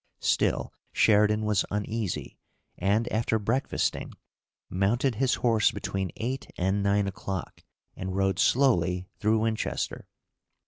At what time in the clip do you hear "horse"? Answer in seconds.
5.35-5.69